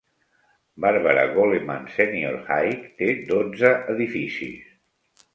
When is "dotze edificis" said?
3.33-4.73